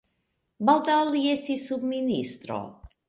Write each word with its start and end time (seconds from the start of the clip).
Baldaŭ 0.69 0.95
li 1.09 1.21
estis 1.33 1.67
subministro. 1.73 2.59